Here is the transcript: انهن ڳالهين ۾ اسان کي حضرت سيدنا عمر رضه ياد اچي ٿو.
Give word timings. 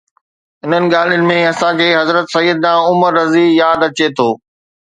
انهن 0.63 0.85
ڳالهين 0.93 1.27
۾ 1.31 1.35
اسان 1.51 1.77
کي 1.81 1.87
حضرت 1.99 2.33
سيدنا 2.37 2.73
عمر 2.87 3.11
رضه 3.21 3.45
ياد 3.61 3.79
اچي 3.91 4.09
ٿو. 4.21 4.29